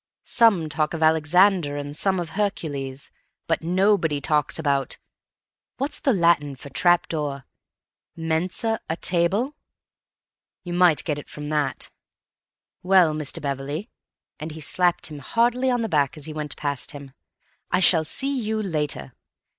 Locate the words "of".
0.95-1.03, 2.19-2.29